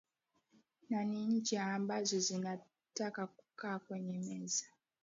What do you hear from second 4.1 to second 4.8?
meza